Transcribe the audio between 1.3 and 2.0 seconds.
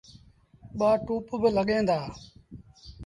بالڳيٚن دآ۔